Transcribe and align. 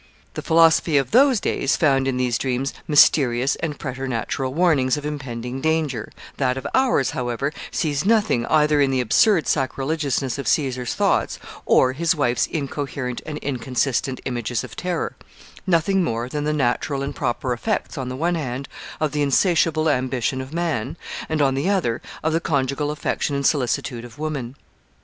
The 0.33 0.41
philosophy 0.41 0.97
of 0.97 1.11
those 1.11 1.39
days 1.39 1.75
found 1.75 2.07
in 2.07 2.17
these 2.17 2.39
dreams 2.39 2.73
mysterious 2.87 3.55
and 3.57 3.77
preternatural 3.77 4.51
warnings 4.51 4.97
of 4.97 5.05
impending 5.05 5.61
danger; 5.61 6.11
that 6.37 6.57
of 6.57 6.65
ours, 6.73 7.11
however, 7.11 7.53
sees 7.69 8.03
nothing 8.03 8.43
either 8.47 8.81
in 8.81 8.89
the 8.89 8.99
absurd 8.99 9.45
sacrilegiousness 9.47 10.39
of 10.39 10.47
Caesar's 10.47 10.95
thoughts, 10.95 11.37
or 11.67 11.93
his 11.93 12.15
wife's 12.15 12.47
incoherent 12.47 13.21
and 13.27 13.37
inconsistent 13.43 14.19
images 14.25 14.63
of 14.63 14.75
terror 14.75 15.15
nothing 15.67 16.03
more 16.03 16.27
than 16.27 16.45
the 16.45 16.51
natural 16.51 17.03
and 17.03 17.13
proper 17.15 17.53
effects, 17.53 17.95
on 17.95 18.09
the 18.09 18.15
one 18.15 18.33
hand, 18.33 18.67
of 18.99 19.11
the 19.11 19.21
insatiable 19.21 19.87
ambition 19.87 20.41
of 20.41 20.51
man, 20.51 20.97
and, 21.29 21.43
on 21.43 21.53
the 21.53 21.69
other, 21.69 22.01
of 22.23 22.33
the 22.33 22.41
conjugal 22.41 22.89
affection 22.89 23.35
and 23.35 23.45
solicitude 23.45 24.03
of 24.03 24.17
woman. 24.17 24.55